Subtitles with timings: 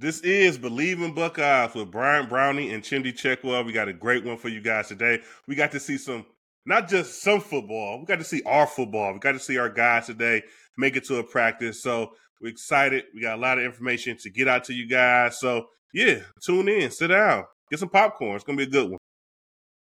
[0.00, 3.66] This is Bleav in Buckeyes with Bryant Browning and Chimdi Chekwa.
[3.66, 5.18] We got a great one for you guys today.
[5.48, 6.24] We got to see some,
[6.64, 9.12] not just some football, we got to see our football.
[9.12, 10.44] We got to see our guys today
[10.76, 11.82] make it to a practice.
[11.82, 13.06] So we're excited.
[13.12, 15.40] We got a lot of information to get out to you guys.
[15.40, 18.36] So yeah, tune in, sit down, get some popcorn.
[18.36, 19.00] It's going to be a good one.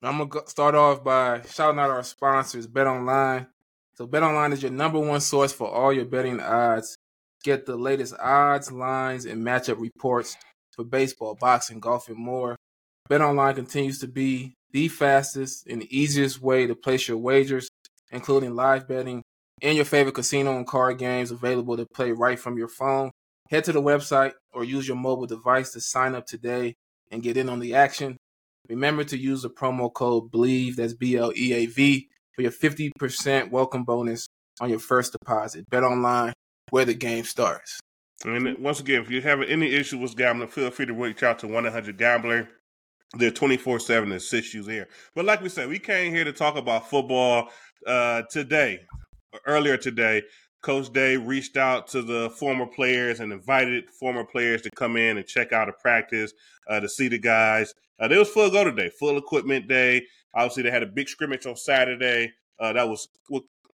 [0.02, 3.46] I'm going to start off by shouting out our sponsors, Bet Online.
[3.94, 6.98] So Bet Online is your number one source for all your betting odds.
[7.44, 10.36] Get the latest odds, lines, and matchup reports
[10.76, 12.58] for baseball, boxing, golf, and more.
[13.10, 17.70] BetOnline continues to be the fastest and easiest way to place your wagers,
[18.12, 19.24] including live betting
[19.62, 23.12] and your favorite casino and card games available to play right from your phone.
[23.50, 26.76] Head to the website or use your mobile device to sign up today
[27.10, 28.18] and get in on the action.
[28.68, 32.52] Remember to use the promo code BLEAV, that's B L E A V, for your
[32.52, 34.28] 50% welcome bonus
[34.62, 35.68] on your first deposit.
[35.70, 36.34] Bet online
[36.70, 37.80] where the game starts.
[38.26, 41.40] And once again, if you have any issue with gambling, feel free to reach out
[41.40, 42.50] to 100 Gambler.
[43.18, 44.88] They're 24 7 to assist you there.
[45.16, 47.50] But like we said, we came here to talk about football
[47.88, 48.82] uh, today.
[49.46, 50.24] Earlier today,
[50.62, 55.18] Coach Day reached out to the former players and invited former players to come in
[55.18, 56.34] and check out a practice
[56.68, 57.74] uh, to see the guys.
[58.00, 60.06] Uh, there was full go today, full equipment day.
[60.34, 63.08] Obviously, they had a big scrimmage on Saturday uh, that was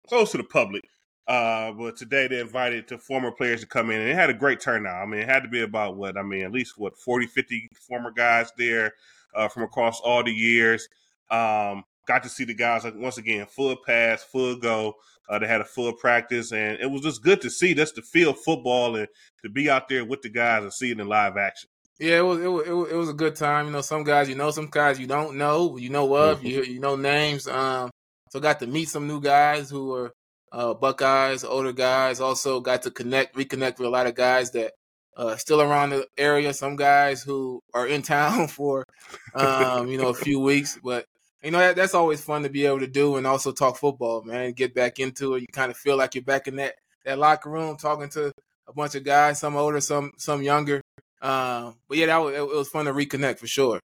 [0.07, 0.83] close to the public.
[1.27, 4.33] Uh, but today they invited to former players to come in and it had a
[4.33, 5.01] great turnout.
[5.01, 7.69] I mean, it had to be about what, I mean, at least what, 40, 50
[7.87, 8.93] former guys there
[9.33, 10.87] uh, from across all the years.
[11.31, 14.95] Um, got to see the guys like once again, full pass, full go.
[15.27, 18.03] Uh, they had a full practice and it was just good to see just to
[18.03, 19.07] feel football and
[19.41, 21.69] to be out there with the guys and see it in live action.
[21.99, 23.67] Yeah, it was, it was it was a good time.
[23.67, 25.77] You know, some guys you know, some guys you don't know.
[25.77, 26.47] You know of, mm-hmm.
[26.47, 27.47] you you know names.
[27.47, 27.89] Um,
[28.31, 30.13] so got to meet some new guys who were
[30.55, 32.21] uh, Buckeyes, older guys.
[32.21, 34.71] Also got to connect, reconnect with a lot of guys that
[35.17, 36.53] uh, still around the area.
[36.53, 38.85] Some guys who are in town for,
[39.33, 40.79] um, you know, a few weeks.
[40.81, 41.05] But
[41.43, 44.23] you know that, that's always fun to be able to do, and also talk football,
[44.23, 44.53] man.
[44.53, 45.41] Get back into it.
[45.41, 48.31] You kind of feel like you're back in that that locker room, talking to
[48.67, 50.81] a bunch of guys, some older, some some younger.
[51.21, 53.79] Um, but yeah, that was, it was fun to reconnect for sure.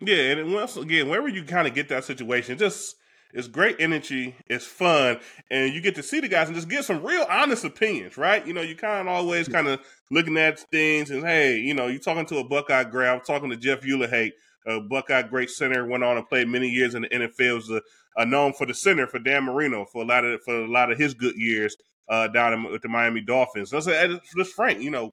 [0.00, 2.96] Yeah, and once again, wherever you kind of get that situation, just
[3.32, 4.36] it's great energy.
[4.46, 5.20] It's fun,
[5.50, 8.46] and you get to see the guys and just get some real honest opinions, right?
[8.46, 11.86] You know, you kind of always kind of looking at things and hey, you know,
[11.86, 14.32] you're talking to a Buckeye grab, I'm talking to Jeff Uhlenhake,
[14.66, 17.56] a Buckeye great center, went on and played many years in the NFL.
[17.56, 17.82] Was a,
[18.16, 20.92] a known for the center for Dan Marino for a lot of for a lot
[20.92, 21.76] of his good years
[22.08, 23.70] uh, down in, with the Miami Dolphins.
[23.70, 25.12] So I said, just Frank, you know,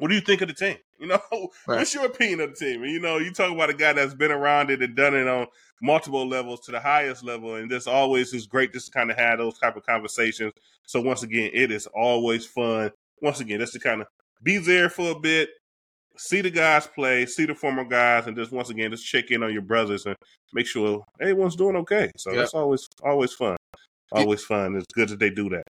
[0.00, 0.76] what do you think of the team?
[0.98, 1.20] You know,
[1.66, 1.78] right.
[1.78, 2.82] what's your opinion of the team?
[2.82, 5.28] And, you know, you talk about a guy that's been around it and done it
[5.28, 5.46] on
[5.82, 9.18] multiple levels to the highest level, and this always is great just to kind of
[9.18, 10.52] have those type of conversations.
[10.86, 12.90] So once again, it is always fun.
[13.20, 14.06] Once again, just to kind of
[14.42, 15.50] be there for a bit,
[16.16, 19.42] see the guys play, see the former guys, and just once again, just check in
[19.42, 20.16] on your brothers and
[20.54, 22.10] make sure everyone's doing okay.
[22.16, 22.44] So yep.
[22.44, 23.56] it's always always fun,
[24.12, 24.76] always fun.
[24.76, 25.64] It's good that they do that.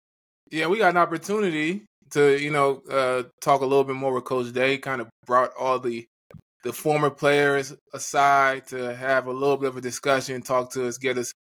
[0.53, 4.25] Yeah, we got an opportunity to you know uh, talk a little bit more with
[4.25, 4.79] Coach Day.
[4.79, 6.07] Kind of brought all the
[6.63, 10.99] the former players aside to have a little bit of a discussion, talk to us,
[10.99, 11.33] get us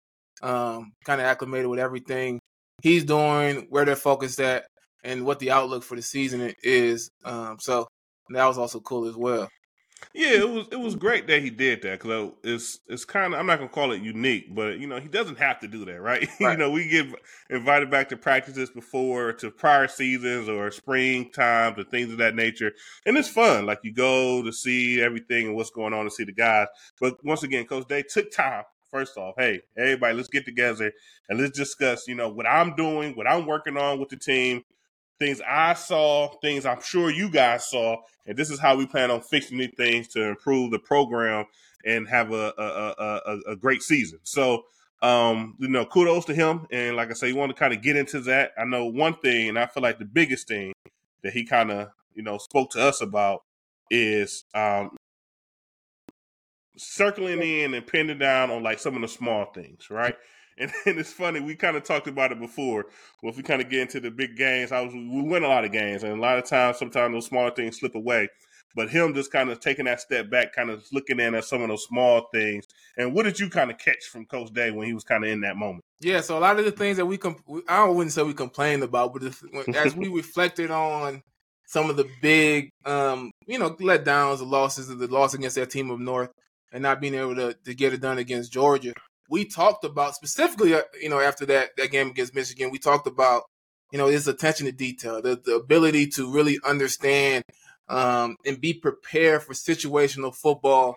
[0.42, 2.40] um, kind of acclimated with everything
[2.82, 4.66] he's doing, where they're focused at,
[5.04, 7.10] and what the outlook for the season is.
[7.24, 7.86] Um, so
[8.30, 9.48] that was also cool as well.
[10.12, 13.38] Yeah, it was it was great that he did that because it's it's kind of
[13.38, 16.00] I'm not gonna call it unique, but you know he doesn't have to do that,
[16.00, 16.28] right?
[16.40, 16.52] right.
[16.52, 17.06] you know we get
[17.48, 22.34] invited back to practices before to prior seasons or spring times or things of that
[22.34, 22.72] nature,
[23.06, 23.66] and it's fun.
[23.66, 26.66] Like you go to see everything and what's going on to see the guys.
[27.00, 28.64] But once again, Coach Day took time.
[28.90, 30.92] First off, hey everybody, let's get together
[31.28, 32.08] and let's discuss.
[32.08, 34.64] You know what I'm doing, what I'm working on with the team
[35.20, 39.10] things I saw, things I'm sure you guys saw, and this is how we plan
[39.10, 41.44] on fixing these things to improve the program
[41.84, 44.18] and have a a, a, a great season.
[44.24, 44.64] So,
[45.02, 46.66] um, you know, kudos to him.
[46.72, 48.52] And like I say, you want to kind of get into that.
[48.58, 50.72] I know one thing, and I feel like the biggest thing
[51.22, 53.42] that he kind of you know spoke to us about
[53.90, 54.96] is um,
[56.76, 60.16] circling in and pinning down on like some of the small things, right?
[60.58, 62.86] And, and it's funny, we kind of talked about it before.
[63.22, 65.48] Well, if we kind of get into the big games, I was we win a
[65.48, 68.28] lot of games, and a lot of times, sometimes those smaller things slip away.
[68.76, 71.60] But him just kind of taking that step back, kind of looking in at some
[71.60, 72.66] of those small things.
[72.96, 75.30] And what did you kind of catch from Coach Day when he was kind of
[75.30, 75.82] in that moment?
[76.00, 78.84] Yeah, so a lot of the things that we, comp- I wouldn't say we complained
[78.84, 79.24] about, but
[79.74, 81.22] as we reflected on
[81.66, 85.90] some of the big, um, you know, letdowns, the losses, the loss against that team
[85.90, 86.30] of North,
[86.72, 88.92] and not being able to, to get it done against Georgia
[89.30, 93.06] we talked about specifically, uh, you know, after that that game against Michigan, we talked
[93.06, 93.44] about,
[93.92, 97.44] you know, his attention to detail, the, the ability to really understand
[97.88, 100.96] um, and be prepared for situational football.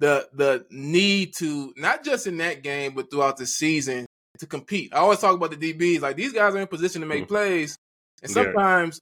[0.00, 4.06] The the need to not just in that game but throughout the season
[4.38, 4.92] to compete.
[4.94, 7.34] I always talk about the DBs like these guys are in position to make mm-hmm.
[7.34, 7.76] plays,
[8.22, 9.00] and sometimes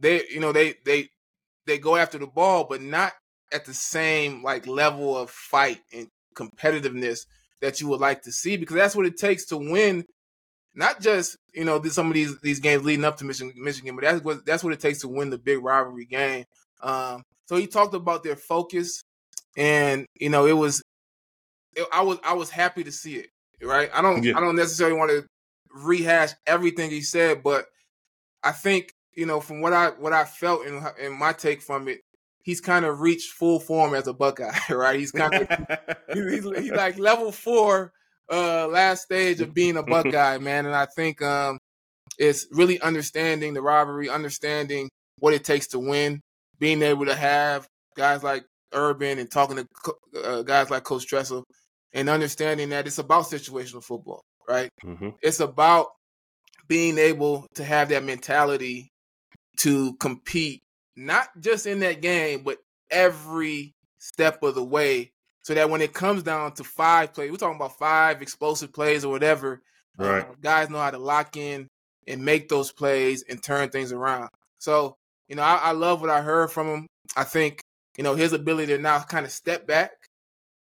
[0.00, 0.18] yeah.
[0.18, 1.08] they you know they they
[1.66, 3.12] they go after the ball, but not
[3.52, 7.26] at the same like level of fight and competitiveness
[7.60, 10.04] that you would like to see because that's what it takes to win
[10.78, 14.04] not just you know some of these these games leading up to Michigan, Michigan, but
[14.04, 16.44] that's what that's what it takes to win the big rivalry game.
[16.80, 19.02] Um, so he talked about their focus,
[19.56, 20.80] and you know it was,
[21.74, 23.26] it, I was I was happy to see it.
[23.60, 24.36] Right, I don't yeah.
[24.36, 25.26] I don't necessarily want to
[25.74, 27.66] rehash everything he said, but
[28.44, 31.88] I think you know from what I what I felt and and my take from
[31.88, 32.02] it,
[32.48, 34.58] he's kind of reached full form as a Buckeye.
[34.70, 35.78] Right, he's kind of
[36.14, 37.92] he's, he's, like level four
[38.32, 40.64] uh last stage of being a Buckeye, man.
[40.64, 41.58] And I think um
[42.18, 46.22] it's really understanding the rivalry, understanding what it takes to win,
[46.58, 47.66] being able to have
[47.98, 51.44] guys like Urban and talking to uh, guys like Coach Tressel,
[51.92, 54.70] and understanding that it's about situational football, right?
[54.82, 55.10] Mm-hmm.
[55.20, 55.88] It's about
[56.66, 58.88] being able to have that mentality
[59.58, 60.62] to compete,
[60.98, 62.58] not just in that game, but
[62.90, 65.12] every step of the way
[65.42, 69.04] so that when it comes down to five plays, we're talking about five explosive plays
[69.04, 69.62] or whatever.
[69.96, 70.22] Right.
[70.22, 71.68] Uh, guys know how to lock in
[72.06, 74.28] and make those plays and turn things around.
[74.58, 74.96] So,
[75.28, 76.86] you know, I, I, love what I heard from him.
[77.16, 77.60] I think,
[77.96, 79.92] you know, his ability to now kind of step back,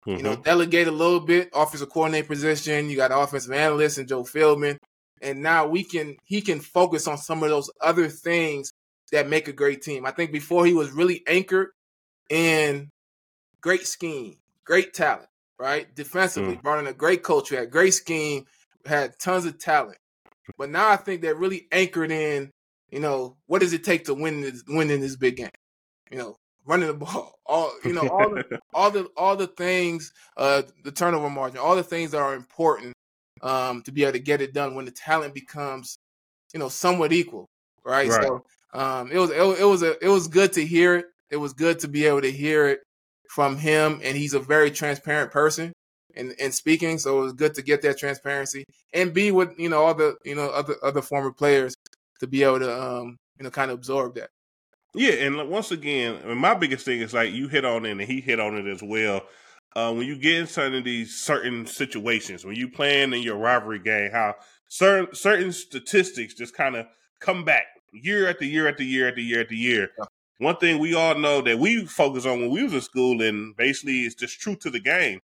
[0.06, 0.16] mm-hmm.
[0.16, 0.42] you know, mm-hmm.
[0.42, 2.88] delegate a little bit, offensive coordinator position.
[2.88, 4.76] You got offensive analyst and Joe Philbin.
[5.20, 8.72] And now we can he can focus on some of those other things
[9.12, 10.06] that make a great team.
[10.06, 11.70] I think before he was really anchored
[12.28, 12.90] in
[13.60, 15.28] great scheme, great talent,
[15.58, 15.92] right?
[15.94, 16.62] Defensively, mm.
[16.62, 18.44] brought in a great culture, had great scheme,
[18.86, 19.98] had tons of talent.
[20.58, 22.50] But now I think they're really anchored in,
[22.90, 25.50] you know, what does it take to win this win in this big game?
[26.10, 30.12] You know, running the ball, all you know, all the all the all the things,
[30.36, 32.94] uh, the turnover margin, all the things that are important
[33.42, 35.98] um, to be able to get it done when the talent becomes,
[36.52, 37.48] you know, somewhat equal,
[37.84, 38.08] right?
[38.08, 38.22] right.
[38.22, 41.06] So um, it was it, it was a it was good to hear it.
[41.30, 42.80] It was good to be able to hear it
[43.28, 45.72] from him, and he's a very transparent person
[46.14, 46.98] in, in speaking.
[46.98, 50.16] So it was good to get that transparency and be with you know all the
[50.24, 51.74] you know other other former players
[52.20, 54.30] to be able to um you know kind of absorb that.
[54.94, 57.92] Yeah, and once again, I mean, my biggest thing is like you hit on it,
[57.92, 59.22] and he hit on it as well.
[59.76, 63.36] Uh, when you get in some of these certain situations, when you playing in your
[63.36, 64.34] rivalry game, how
[64.68, 66.86] certain certain statistics just kind of
[67.20, 69.90] come back year after year after year after year after year.
[70.38, 73.54] One thing we all know that we focus on when we was in school, and
[73.56, 75.20] basically it's just true to the game.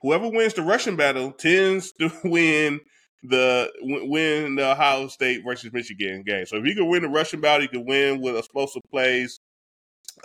[0.00, 2.80] Whoever wins the rushing battle tends to win
[3.22, 6.46] the win the Ohio State versus Michigan game.
[6.46, 9.40] So if you can win the rushing battle, you can win with explosive plays,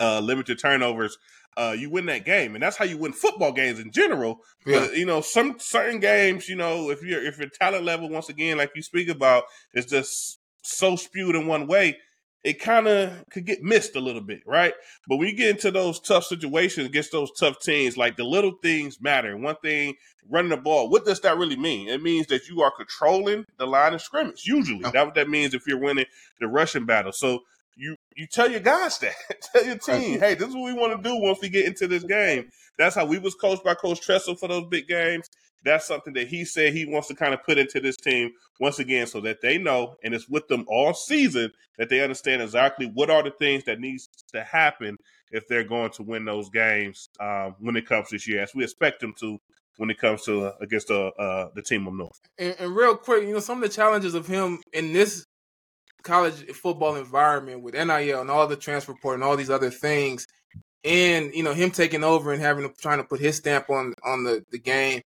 [0.00, 1.18] uh, limited turnovers.
[1.56, 4.38] Uh, you win that game, and that's how you win football games in general.
[4.66, 4.80] Yeah.
[4.80, 8.28] But you know, some certain games, you know, if you're if your talent level once
[8.28, 11.98] again, like you speak about, is just so spewed in one way,
[12.44, 14.74] it kind of could get missed a little bit, right?
[15.08, 18.52] But when you get into those tough situations against those tough teams, like the little
[18.62, 19.34] things matter.
[19.36, 19.94] One thing,
[20.28, 21.88] running the ball, what does that really mean?
[21.88, 24.44] It means that you are controlling the line of scrimmage.
[24.44, 24.90] Usually, oh.
[24.90, 26.04] that's what that means if you're winning
[26.38, 27.12] the rushing battle.
[27.12, 27.40] So
[27.76, 30.94] you you tell your guys that, tell your team, hey, this is what we want
[30.96, 32.50] to do once we get into this game.
[32.78, 35.30] That's how we was coached by Coach Tressel for those big games
[35.64, 38.78] that's something that he said he wants to kind of put into this team once
[38.78, 42.90] again so that they know and it's with them all season that they understand exactly
[42.94, 44.96] what are the things that needs to happen
[45.30, 48.62] if they're going to win those games um, when it comes this year as we
[48.62, 49.38] expect them to
[49.76, 52.20] when it comes to uh, against uh, uh, the team of north.
[52.38, 55.26] And, and real quick you know some of the challenges of him in this
[56.02, 60.26] college football environment with nil and all the transfer portal and all these other things
[60.84, 64.24] and you know him taking over and having trying to put his stamp on on
[64.24, 65.00] the, the game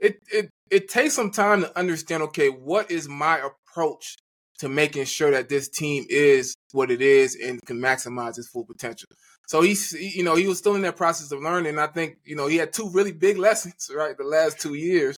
[0.00, 2.22] it it it takes some time to understand.
[2.24, 4.16] Okay, what is my approach
[4.58, 8.64] to making sure that this team is what it is and can maximize its full
[8.64, 9.08] potential.
[9.46, 11.78] So he's, you know, he was still in that process of learning.
[11.78, 15.16] I think, you know, he had two really big lessons, right, the last two years.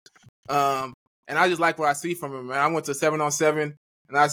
[0.49, 0.93] Um,
[1.27, 2.59] and I just like what I see from him, man.
[2.59, 3.77] I went to seven on seven,
[4.09, 4.29] and I,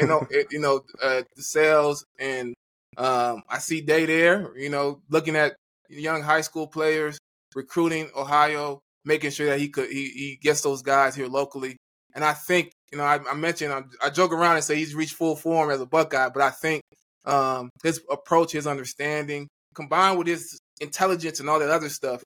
[0.00, 2.54] you know, it, you know, uh, the sales, and
[2.96, 5.56] um, I see Day there, you know, looking at
[5.88, 7.18] young high school players,
[7.54, 11.76] recruiting Ohio, making sure that he could he, he gets those guys here locally.
[12.14, 14.94] And I think you know I, I mentioned I, I, joke around and say he's
[14.94, 16.82] reached full form as a Buckeye, but I think
[17.24, 22.22] um, his approach, his understanding, combined with his intelligence and all that other stuff,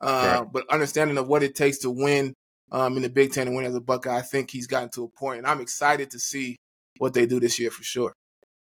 [0.00, 0.52] uh, right.
[0.52, 2.34] but understanding of what it takes to win
[2.70, 5.04] um, in the Big Ten and win as a Buckeye, I think he's gotten to
[5.04, 6.56] a point, and I'm excited to see
[6.98, 8.12] what they do this year for sure.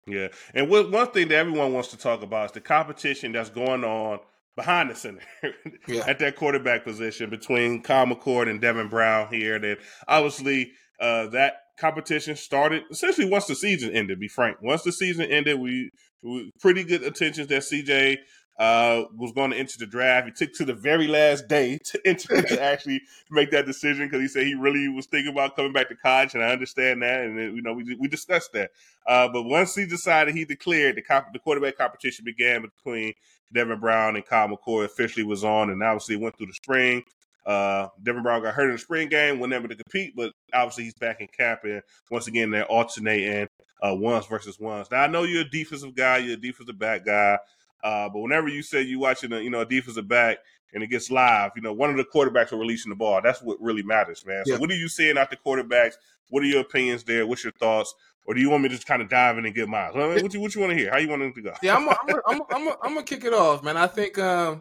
[0.07, 3.51] Yeah, and what, one thing that everyone wants to talk about is the competition that's
[3.51, 4.21] going on
[4.61, 5.23] behind the center
[5.89, 6.05] yeah.
[6.07, 9.59] at that quarterback position between Kyle McCord and Devin Brown here.
[9.59, 14.21] That obviously uh, that competition started essentially once the season ended.
[14.21, 15.91] Be frank, once the season ended, we,
[16.23, 18.19] we pretty good attentions that CJ
[18.59, 20.27] uh, was going to enter the draft.
[20.27, 23.01] He took to the very last day to enter to actually
[23.31, 26.35] make that decision because he said he really was thinking about coming back to college,
[26.35, 27.21] and I understand that.
[27.21, 28.73] And you know, we we discussed that.
[29.07, 33.15] Uh, but once he decided, he declared the comp- the quarterback competition began between
[33.53, 37.03] Devin Brown and Kyle McCord officially was on, and obviously went through the spring.
[37.47, 40.85] Uh, Devin Brown got hurt in the spring game, wasn't able to compete, but obviously
[40.85, 43.49] he's back in camp, and once again they're alternating
[43.87, 44.89] uh, ones versus ones.
[44.91, 47.39] Now I know you're a defensive guy, you're a defensive back guy.
[47.83, 50.39] Uh, but whenever you say you're watching a you know a defensive back
[50.75, 53.21] and it gets live, you know one of the quarterbacks are releasing the ball.
[53.23, 54.45] That's what really matters, man.
[54.45, 54.59] So yeah.
[54.59, 55.95] what are you seeing out the quarterbacks?
[56.31, 57.27] What are your opinions there?
[57.27, 57.95] What's your thoughts?
[58.27, 59.91] Or do you want me to just kind of dive in and get mine?
[59.95, 60.91] What you what you want to hear?
[60.91, 61.53] How you want to go?
[61.63, 63.77] Yeah, I'm I'm I'm I'm gonna kick it off, man.
[63.77, 64.61] I think um,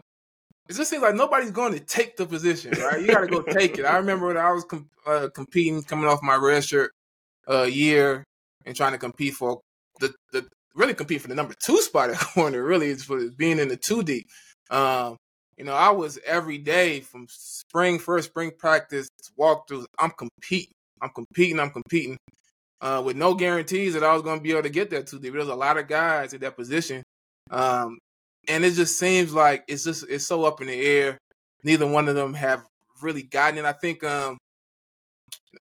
[0.68, 3.00] it just seems like nobody's going to take the position, right?
[3.00, 3.84] You got to go take it.
[3.84, 6.92] I remember when I was com- uh, competing, coming off my red shirt
[7.48, 8.24] uh, year,
[8.64, 9.60] and trying to compete for
[10.00, 12.62] the, the really compete for the number two spot at corner.
[12.62, 14.26] Really, is for being in the two deep.
[14.70, 15.16] Um,
[15.56, 19.08] you know, I was every day from spring first spring practice
[19.38, 19.84] walkthroughs.
[19.98, 20.72] I'm competing.
[21.00, 21.60] I'm competing.
[21.60, 22.16] I'm competing.
[22.82, 25.18] Uh, with no guarantees that I was going to be able to get that two
[25.18, 25.34] deep.
[25.34, 27.02] There's a lot of guys at that position,
[27.50, 27.98] um,
[28.48, 31.18] and it just seems like it's just it's so up in the air.
[31.62, 32.64] Neither one of them have
[33.02, 33.66] really gotten it.
[33.66, 34.38] I think um,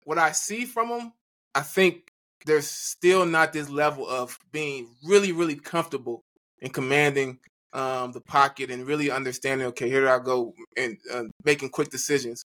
[0.05, 1.13] what I see from them,
[1.53, 2.07] I think
[2.45, 6.21] there's still not this level of being really, really comfortable
[6.61, 7.39] in commanding
[7.73, 9.67] um, the pocket and really understanding.
[9.67, 12.43] Okay, here I go and uh, making quick decisions.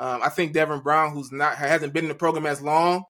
[0.00, 3.04] Um, I think Devin Brown, who's not hasn't been in the program as long,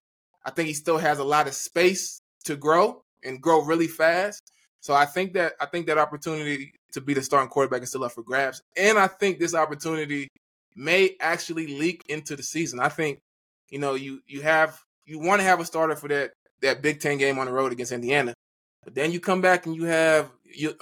[0.45, 4.43] I think he still has a lot of space to grow and grow really fast.
[4.81, 8.03] So I think that I think that opportunity to be the starting quarterback is still
[8.03, 10.29] up for grabs, and I think this opportunity
[10.75, 12.81] may actually leak into the season.
[12.81, 13.21] I think
[13.69, 17.01] you know you you have you want to have a starter for that that Big
[17.01, 18.35] Ten game on the road against Indiana.
[18.83, 20.31] But then you come back and you have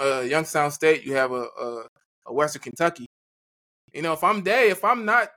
[0.01, 1.83] uh, Youngstown State, you have a, a,
[2.27, 3.07] a Western Kentucky.
[3.93, 5.29] You know, if I'm Day, if I'm not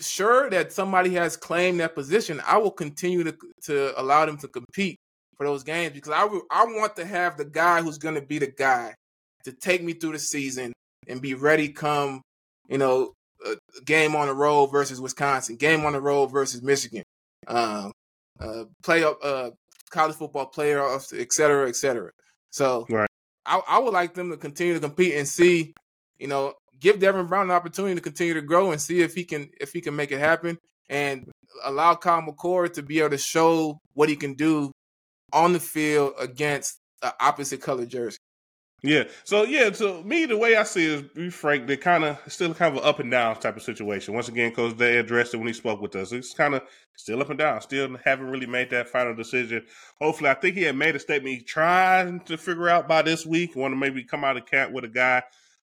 [0.00, 4.48] sure that somebody has claimed that position, I will continue to to allow them to
[4.48, 4.98] compete
[5.36, 8.38] for those games because I I want to have the guy who's going to be
[8.38, 8.94] the guy
[9.44, 10.72] to take me through the season
[11.06, 12.22] and be ready come
[12.68, 13.12] you know
[13.84, 17.02] game on the road versus Wisconsin, game on the road versus Michigan,
[17.46, 17.92] um,
[18.40, 19.50] uh, play up uh,
[19.90, 20.82] college football player,
[21.14, 22.10] et cetera, et cetera.
[22.50, 23.08] So right.
[23.46, 25.74] I, I would like them to continue to compete and see,
[26.18, 29.24] you know, give Devin Brown an opportunity to continue to grow and see if he
[29.24, 31.30] can if he can make it happen and
[31.64, 34.72] allow Kyle McCord to be able to show what he can do
[35.32, 38.18] on the field against the opposite color jersey.
[38.84, 39.04] Yeah.
[39.24, 42.20] So yeah, so me the way I see it is be frank, they're kind of
[42.28, 44.12] still kind of an up and down type of situation.
[44.12, 46.12] Once again, Coach Day addressed it when he spoke with us.
[46.12, 46.62] It's kind of
[46.94, 47.62] still up and down.
[47.62, 49.64] Still haven't really made that final decision.
[50.02, 53.24] Hopefully, I think he had made a statement he's trying to figure out by this
[53.24, 53.56] week.
[53.56, 55.22] Want to maybe come out of camp with a guy.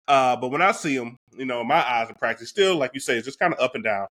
[0.09, 3.01] Uh, but when I see him, you know, my eyes in practice, still like you
[3.01, 4.07] say, it's just kind of up and down.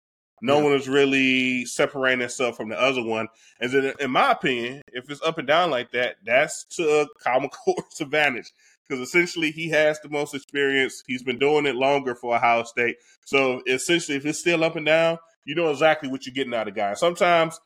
[0.40, 0.64] No yeah.
[0.64, 3.28] one is really separating itself from the other one.
[3.60, 7.40] And then, in my opinion, if it's up and down like that, that's to Kyle
[7.66, 8.50] McCord's advantage
[8.88, 11.02] because essentially he has the most experience.
[11.06, 12.96] He's been doing it longer for Ohio State.
[13.24, 16.68] So essentially, if it's still up and down, you know exactly what you're getting out
[16.68, 16.94] of guy.
[16.94, 17.60] Sometimes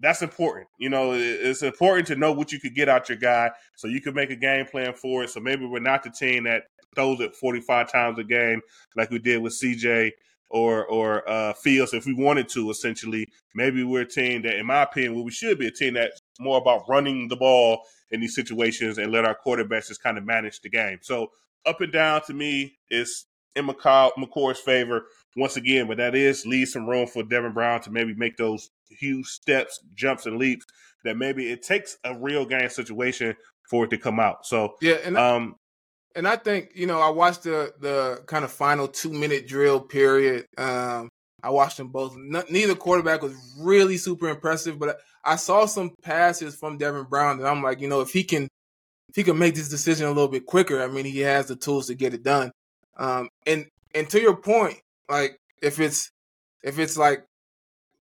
[0.00, 0.66] that's important.
[0.78, 4.00] You know, it's important to know what you could get out your guy so you
[4.00, 5.30] can make a game plan for it.
[5.30, 6.64] So maybe we're not the team that
[6.94, 8.60] throws it 45 times a game
[8.96, 10.12] like we did with CJ
[10.50, 12.70] or or uh, Fields if we wanted to.
[12.70, 15.94] Essentially, maybe we're a team that, in my opinion, well, we should be a team
[15.94, 20.18] that's more about running the ball in these situations and let our quarterbacks just kind
[20.18, 20.98] of manage the game.
[21.02, 21.28] So
[21.66, 26.46] up and down to me is in McCall, McCord's favor once again, but that is
[26.46, 30.66] leave some room for Devin Brown to maybe make those huge steps, jumps, and leaps
[31.04, 33.34] that maybe it takes a real game situation
[33.68, 34.46] for it to come out.
[34.46, 35.56] So yeah, and um,
[36.14, 39.80] and I think you know I watched the the kind of final two minute drill
[39.80, 40.46] period.
[40.56, 41.08] Um,
[41.42, 42.16] I watched them both.
[42.16, 47.46] neither quarterback was really super impressive, but I saw some passes from Devin Brown that
[47.46, 48.44] I'm like, you know, if he can,
[49.10, 51.56] if he can make this decision a little bit quicker, I mean, he has the
[51.56, 52.50] tools to get it done.
[52.96, 54.78] Um, and and to your point,
[55.08, 56.10] like if it's
[56.62, 57.26] if it's like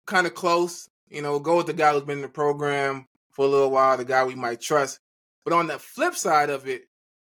[0.08, 3.46] kind of close, you know, go with the guy who's been in the program for
[3.46, 5.00] a little while, the guy we might trust.
[5.44, 6.84] But on the flip side of it,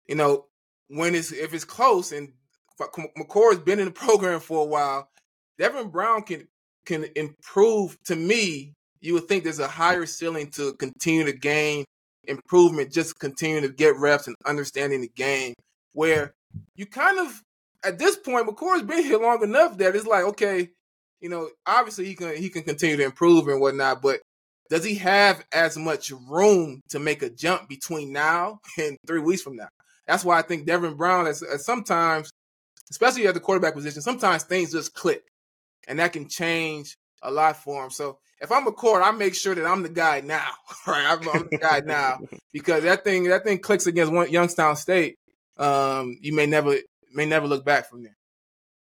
[0.07, 0.45] you know,
[0.91, 2.33] when it's if it's close and
[2.79, 5.10] McCord's been in the program for a while,
[5.57, 6.48] Devin Brown can
[6.86, 7.98] can improve.
[8.05, 11.86] To me, you would think there's a higher ceiling to continue to gain
[12.25, 15.53] improvement, just continuing to get reps and understanding the game.
[15.93, 16.33] Where
[16.75, 17.41] you kind of
[17.83, 20.69] at this point, McCord's been here long enough that it's like, okay,
[21.19, 24.21] you know, obviously he can he can continue to improve and whatnot, but
[24.69, 29.41] does he have as much room to make a jump between now and three weeks
[29.41, 29.67] from now?
[30.12, 32.30] That's why I think Devin Brown, as, as sometimes,
[32.89, 35.24] especially at the quarterback position, sometimes things just click,
[35.88, 37.91] and that can change a lot for him.
[37.91, 40.50] So if I'm a court, I make sure that I'm the guy now,
[40.86, 41.06] right?
[41.06, 42.20] I'm, I'm the guy now
[42.53, 45.15] because that thing that thing clicks against one Youngstown State.
[45.56, 46.75] Um, you may never
[47.13, 48.18] may never look back from there.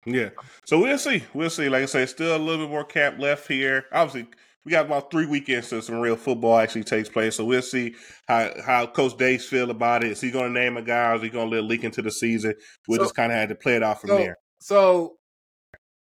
[0.08, 0.30] Yeah.
[0.66, 1.26] So we'll see.
[1.36, 1.70] We'll see.
[1.70, 3.86] Like I say, still a little bit more cap left here.
[3.92, 4.32] Obviously,
[4.70, 7.36] we got about three weekends till some real football actually takes place.
[7.36, 7.96] So we'll see
[8.28, 10.12] how how Coach Dace feel about it.
[10.12, 12.04] Is he going to name a guy, or is he going to let leak into
[12.04, 12.54] the season?
[12.88, 14.38] We'll so, just kind of had to play it out from so, there.
[14.60, 15.16] So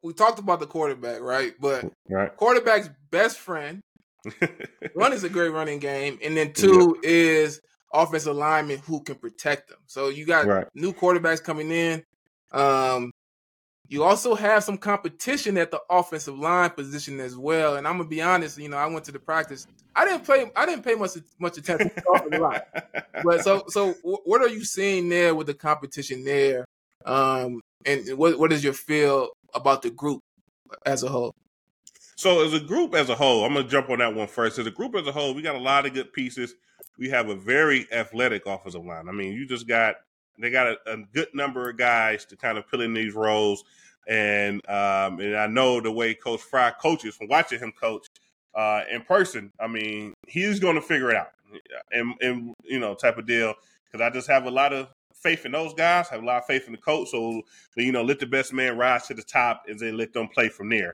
[0.01, 1.53] we talked about the quarterback, right?
[1.59, 2.35] But right.
[2.35, 3.81] quarterback's best friend,
[4.95, 7.09] one is a great running game, and then two yeah.
[7.09, 7.61] is
[7.93, 9.79] offensive linemen who can protect them.
[9.85, 10.65] So you got right.
[10.73, 12.03] new quarterbacks coming in.
[12.51, 13.11] Um,
[13.87, 17.75] you also have some competition at the offensive line position as well.
[17.75, 19.67] And I'm gonna be honest, you know, I went to the practice.
[19.95, 20.51] I didn't play.
[20.55, 22.61] I didn't pay much much attention to the offensive line.
[23.23, 26.65] But so so, what are you seeing there with the competition there?
[27.05, 30.21] Um, and what what is your feel about the group
[30.85, 31.33] as a whole?
[32.17, 34.57] So as a group as a whole, I'm gonna jump on that one first.
[34.57, 36.55] As a group as a whole, we got a lot of good pieces.
[36.97, 39.09] We have a very athletic offensive line.
[39.09, 39.95] I mean, you just got
[40.39, 43.63] they got a, a, good number of guys to kind of fill in these roles.
[44.07, 48.07] And um, and I know the way Coach Frye coaches from watching him coach
[48.53, 49.51] uh, in person.
[49.59, 51.31] I mean, he's going to figure it out,
[51.91, 53.53] and and you know, type of deal.
[53.85, 56.07] Because I just have a lot of faith in those guys.
[56.09, 57.09] Have a lot of faith in the coach.
[57.09, 57.41] So
[57.75, 60.49] you know, let the best man rise to the top, and then let them play
[60.49, 60.93] from there.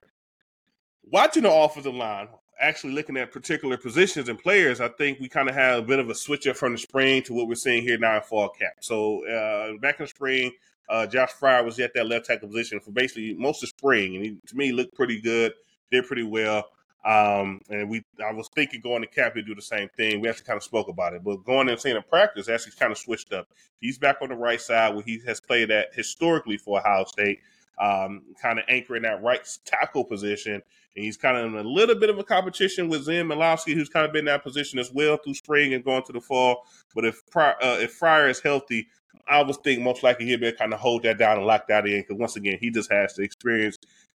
[1.03, 2.29] Watching the offensive line,
[2.61, 5.99] actually looking at particular positions and players, I think we kind of have a bit
[5.99, 8.49] of a switch up from the spring to what we're seeing here now in fall
[8.49, 8.75] camp.
[8.79, 10.51] So uh, back in the spring,
[10.89, 14.25] uh, Josh Fryar was at that left tackle position for basically most of spring, and
[14.25, 15.53] he, to me looked pretty good,
[15.91, 16.65] did pretty well.
[17.03, 20.21] Um, and we, I was thinking going to Cap to do the same thing.
[20.21, 22.91] We actually kind of spoke about it, but going and seeing in practice actually kind
[22.91, 23.47] of switched up.
[23.79, 27.39] He's back on the right side where he has played at historically for Ohio State
[27.79, 30.53] um, kind of anchoring that right tackle position.
[30.53, 33.89] And he's kind of in a little bit of a competition with Zen Michalski, who's
[33.89, 36.63] kind of been in that position as well through spring and going to the fall.
[36.93, 38.87] But if uh, if Fryar is healthy,
[39.27, 41.87] I would think most likely he'll be kind of hold that down and lock that
[41.87, 43.77] in because once again, he just has the experience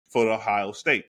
[0.08, 1.06] for the Ohio State.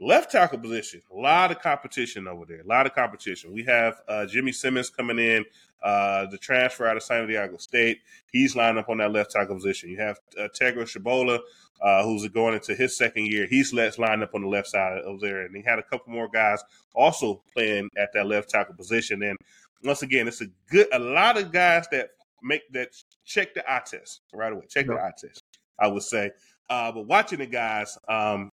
[0.00, 2.60] Left tackle position, a lot of competition over there.
[2.60, 3.52] A lot of competition.
[3.52, 5.44] We have uh, Jimmy Simmons coming in,
[5.82, 7.98] uh, the transfer out of San Diego State.
[8.30, 9.90] He's lined up on that left tackle position.
[9.90, 11.40] You have uh, Tegra Tshabola,
[11.82, 13.48] uh, who's going into his second year.
[13.48, 16.12] He's let's lined up on the left side of there, and he had a couple
[16.12, 16.62] more guys
[16.94, 19.22] also playing at that left tackle position.
[19.24, 19.36] And
[19.82, 22.90] once again, it's a good, a lot of guys that make that
[23.24, 24.66] check the eye test right away.
[24.68, 25.42] Check the eye test,
[25.78, 26.30] I would say.
[26.70, 28.50] Uh, but watching the guys, um,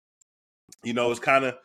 [0.84, 1.56] you know, it's kind of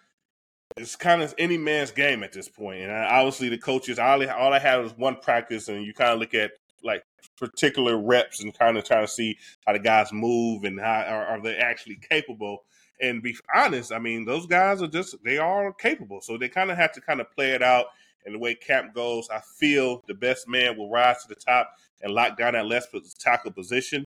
[0.76, 2.82] it's kind of any man's game at this point.
[2.82, 6.18] And obviously, the coaches all all I had was one practice, and you kind of
[6.18, 6.52] look at
[6.84, 7.02] like
[7.36, 11.26] particular reps and kind of try to see how the guys move and how are,
[11.26, 12.64] are they actually capable.
[13.00, 16.70] And be honest, I mean, those guys are just they are capable, so they kind
[16.70, 17.86] of have to kind of play it out.
[18.24, 21.72] And the way camp goes, I feel the best man will rise to the top
[22.02, 24.04] and lock down that left tackle position.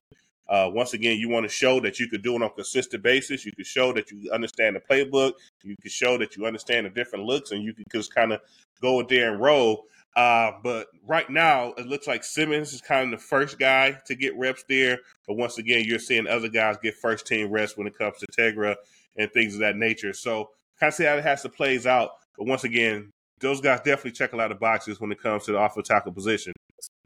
[0.53, 3.01] Uh, once again, you want to show that you could do it on a consistent
[3.01, 3.43] basis.
[3.43, 5.33] You can show that you understand the playbook.
[5.63, 8.39] You can show that you understand the different looks, and you can just kind of
[8.79, 9.85] go there and roll.
[10.15, 14.13] Uh, but right now, it looks like Simmons is kind of the first guy to
[14.13, 14.99] get reps there.
[15.27, 18.27] But once again, you're seeing other guys get first team reps when it comes to
[18.27, 18.75] Tegra
[19.17, 20.13] and things of that nature.
[20.13, 22.11] So kind of see how it has to plays out.
[22.37, 25.53] But once again, those guys definitely check a lot of boxes when it comes to
[25.53, 26.53] the off of tackle position.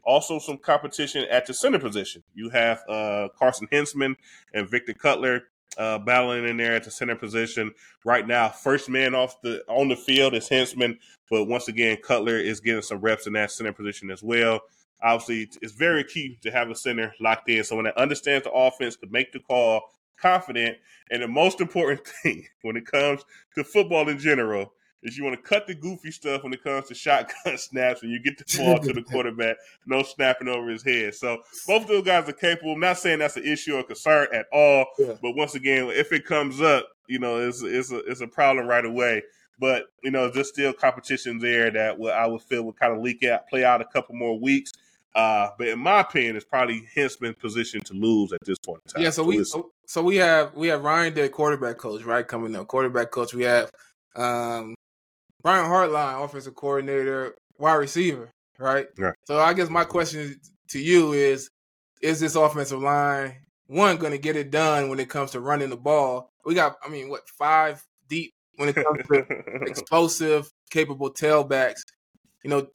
[0.08, 2.22] Also, some competition at the center position.
[2.32, 4.16] You have uh, Carson Hinzman
[4.54, 5.42] and Victor Cutler
[5.76, 7.74] uh, battling in there at the center position
[8.06, 8.48] right now.
[8.48, 10.96] First man off the on the field is Hinsman,
[11.28, 14.62] but once again, Cutler is getting some reps in that center position as well.
[15.02, 18.96] Obviously, it's very key to have a center locked in, someone that understands the offense,
[18.96, 19.82] could make the call,
[20.16, 20.78] confident,
[21.10, 25.36] and the most important thing when it comes to football in general is you want
[25.36, 28.58] to cut the goofy stuff when it comes to shotgun snaps and you get the
[28.58, 29.56] ball to the quarterback,
[29.86, 31.14] no snapping over his head.
[31.14, 32.72] So both of those guys are capable.
[32.72, 35.14] I'm not saying that's an issue or concern at all, yeah.
[35.22, 38.66] but once again, if it comes up, you know, it's it's a it's a problem
[38.66, 39.22] right away.
[39.60, 43.24] But you know, there's still competition there that I would feel would kind of leak
[43.24, 44.72] out, play out a couple more weeks.
[45.14, 48.92] Uh, but in my opinion, it's probably Hinzman's position to lose at this point in
[48.92, 49.02] time.
[49.02, 49.44] Yeah, so, so we
[49.86, 52.26] so we have we have Ryan Day, quarterback coach, right?
[52.26, 53.34] Coming up, quarterback coach.
[53.34, 53.72] We have
[54.14, 54.74] um,
[55.42, 58.30] Brian Hartline, offensive coordinator, wide receiver.
[58.58, 58.86] right?
[58.98, 59.14] Right.
[59.24, 61.50] So I guess my question to you is:
[62.02, 65.70] Is this offensive line one going to get it done when it comes to running
[65.70, 66.30] the ball?
[66.44, 69.26] We got, I mean, what five deep when it comes to
[69.62, 71.80] explosive, capable tailbacks.
[72.44, 72.68] You know,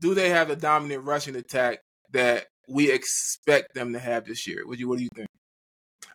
[0.00, 1.80] do they have the dominant rushing attack
[2.12, 4.66] that we expect them to have this year?
[4.66, 5.28] What do you What do you think?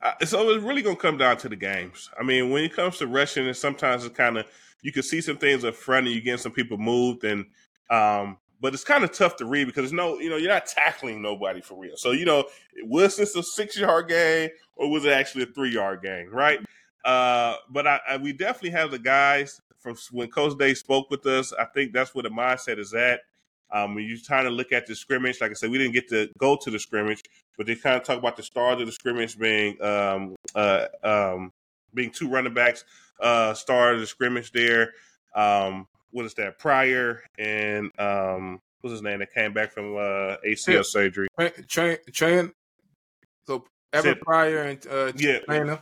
[0.02, 2.10] Uh, so it's really going to come down to the games.
[2.20, 4.46] I mean, when it comes to rushing, and sometimes it's kind of
[4.84, 7.46] you can see some things up front, and you getting some people moved, and
[7.89, 11.22] um, but it's kind of tough to read because no, you know, you're not tackling
[11.22, 11.98] nobody for real.
[11.98, 12.46] So you know,
[12.84, 16.60] was this a six yard game or was it actually a three yard game, right?
[17.04, 21.26] Uh, but I, I, we definitely have the guys from when Coach Day spoke with
[21.26, 21.52] us.
[21.54, 23.22] I think that's where the mindset is at.
[23.69, 26.08] Um, when you're trying to look at the scrimmage, like I said, we didn't get
[26.10, 27.22] to go to the scrimmage,
[27.58, 31.52] but they kind of talk about the stars of the scrimmage being um, uh, um,
[31.93, 32.84] being two running backs,
[33.19, 34.91] uh, star of the scrimmage there.
[35.36, 36.60] Um, what is that?
[36.60, 40.82] Pryor and um, what's his name that came back from uh, ACL Yeah.
[40.84, 41.27] surgery.
[41.67, 42.51] Train, train.
[43.45, 45.79] So Ever Said- Pryor and uh, Yeah, Trainer.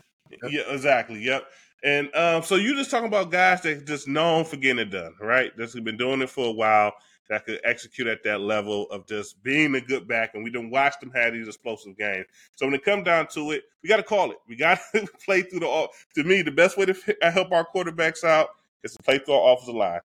[0.49, 1.21] Yeah, exactly.
[1.23, 1.45] Yep.
[1.83, 5.13] And um, so you just talking about guys that just known for getting it done,
[5.19, 5.51] right?
[5.57, 6.93] That's been doing it for a while.
[7.31, 10.71] That could execute at that level of just being a good back, and we didn't
[10.71, 12.27] watch them have these explosive games.
[12.57, 14.37] So when it comes down to it, we got to call it.
[14.47, 15.67] We got to play through the.
[15.67, 18.49] all- To me, the best way to help our quarterbacks out
[18.83, 20.01] is to play through our offensive line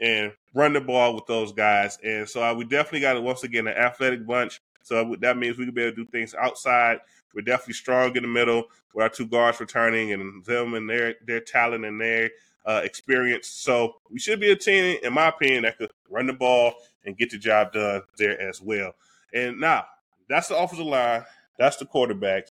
[0.00, 1.98] and run the ball with those guys.
[2.04, 4.60] And so uh, we definitely got once again an athletic bunch.
[4.82, 7.00] So that means we can be able to do things outside.
[7.34, 11.16] We're definitely strong in the middle with our two guards returning and them and their
[11.26, 12.30] their talent and their
[12.66, 13.48] uh, experience.
[13.48, 17.16] So we should be a team, in my opinion, that could run the ball and
[17.16, 18.92] get the job done there as well.
[19.32, 19.86] And now
[20.28, 21.24] that's the offensive line.
[21.58, 22.48] That's the quarterbacks.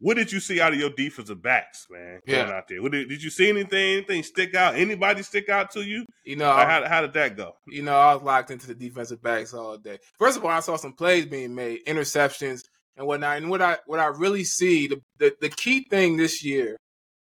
[0.00, 2.20] What did you see out of your defensive backs, man?
[2.26, 2.54] Going Yeah.
[2.56, 2.82] out there.
[2.82, 3.96] What did, did you see anything?
[3.98, 4.74] Anything stick out?
[4.74, 6.04] Anybody stick out to you?
[6.24, 7.56] You know, Like, how, how did that go?
[7.68, 9.98] you know, I was locked into the defensive backs all day.
[10.18, 12.62] First of all, I saw some plays being made, interceptions
[12.96, 13.38] and whatnot.
[13.38, 16.76] And what I what I really see, the the, the key thing this year,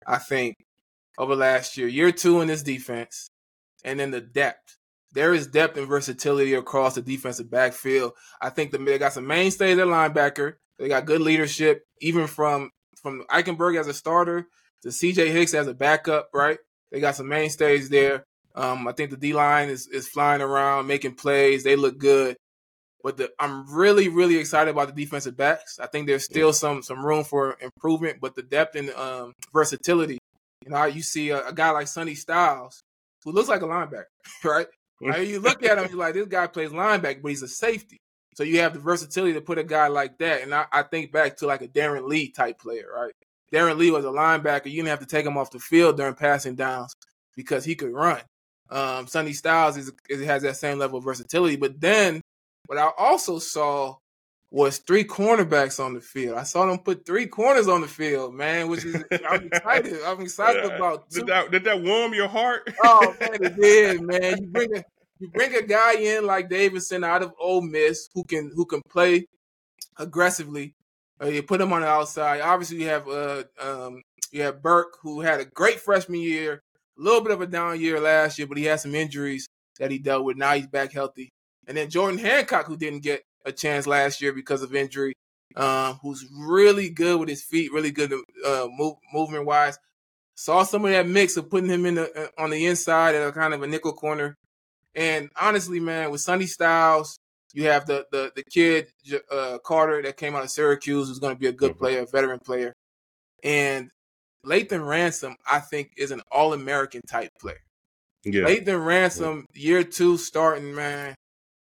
[0.06, 0.54] I think,
[1.18, 3.28] over last year, year two in this defense,
[3.84, 4.76] and then the depth.
[5.12, 8.12] There is depth and versatility across the defensive backfield.
[8.40, 10.54] I think the, they got some mainstays at linebacker.
[10.78, 12.70] They got good leadership, even from
[13.02, 14.46] from Eichenberg as a starter
[14.82, 15.30] to C.J.
[15.30, 16.30] Hicks as a backup.
[16.32, 16.58] Right,
[16.92, 18.24] they got some mainstays there.
[18.54, 21.62] Um, I think the D line is, is flying around, making plays.
[21.64, 22.36] They look good.
[23.02, 25.78] But the, I'm really, really excited about the defensive backs.
[25.78, 30.18] I think there's still some some room for improvement, but the depth and um, versatility.
[30.64, 32.82] You know, you see a, a guy like Sonny Styles,
[33.24, 34.04] who looks like a linebacker,
[34.44, 34.66] right?
[35.00, 37.96] Like, you look at him, you're like, this guy plays linebacker, but he's a safety.
[38.36, 40.42] So you have the versatility to put a guy like that.
[40.42, 43.12] And I, I think back to like a Darron Lee type player, right?
[43.52, 44.66] Darron Lee was a linebacker.
[44.66, 46.94] You didn't have to take him off the field during passing downs
[47.36, 48.20] because he could run.
[48.70, 51.56] Um, Sonny Styles is, is has that same level of versatility.
[51.56, 52.20] But then
[52.66, 53.96] what I also saw
[54.52, 56.36] was three cornerbacks on the field.
[56.36, 58.96] I saw them put three corners on the field, man, which is
[59.28, 59.96] I'm excited.
[60.06, 60.76] I'm excited Yeah.
[60.76, 62.68] about two Did that, did that warm your heart?
[62.84, 64.38] Oh man, it did, man.
[64.42, 64.82] You bring a
[65.20, 68.80] you bring a guy in like Davidson out of Ole Miss who can who can
[68.90, 69.26] play
[69.98, 70.74] aggressively.
[71.22, 72.40] Uh, you put him on the outside.
[72.40, 76.62] Obviously, you have uh um you have Burke who had a great freshman year,
[76.98, 79.46] a little bit of a down year last year, but he had some injuries
[79.78, 80.36] that he dealt with.
[80.36, 81.30] Now he's back healthy.
[81.66, 85.14] And then Jordan Hancock, who didn't get a chance last year because of injury,
[85.56, 88.12] um, who's really good with his feet, really good
[88.46, 89.78] uh, move, movement wise
[90.40, 93.26] saw some of that mix of putting him in the uh, on the inside at
[93.26, 94.34] a kind of a nickel corner.
[94.94, 97.18] And honestly, man, with Sonny Styles,
[97.52, 98.88] you have the the the kid
[99.30, 101.78] uh, Carter that came out of Syracuse, who's going to be a good Mhm.
[101.78, 102.72] player, a veteran player,
[103.44, 103.90] and
[104.46, 107.60] Lathan Ransom, I think, is an All American type player.
[108.24, 108.44] yeah.
[108.44, 111.14] Lathan Ransom, year two starting, man,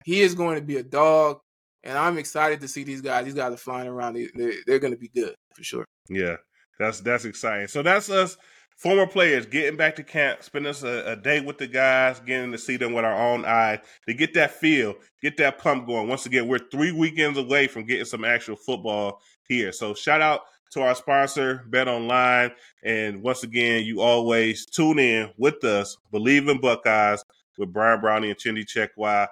[0.05, 1.39] he is going to be a dog,
[1.87, 3.25] and I'm excited to see these guys.
[3.25, 4.13] These guys are flying around.
[4.13, 5.85] They, they're, they're going to be good for sure.
[6.09, 6.35] Yeah,
[6.77, 7.67] that's that's exciting.
[7.67, 8.37] So that's us
[8.77, 12.57] former players getting back to camp, spending a, a day with the guys, getting to
[12.57, 16.07] see them with our own eyes, to get that feel, get that pump going.
[16.07, 19.71] Once again, we're three weekends away from getting some actual football here.
[19.71, 22.51] So shout out to our sponsor, Bet Online,
[22.83, 25.97] and once again, you always tune in with us.
[26.13, 27.23] Bleav in Buckeyes
[27.57, 29.27] with Bryant Browning and Chimdi Chekwa.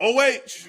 [0.00, 0.68] OH,